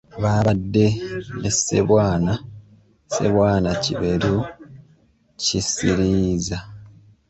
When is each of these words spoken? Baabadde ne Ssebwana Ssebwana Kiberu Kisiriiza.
Baabadde 0.21 0.85
ne 1.41 1.49
Ssebwana 1.55 2.33
Ssebwana 2.43 3.69
Kiberu 3.83 4.37
Kisiriiza. 5.41 6.59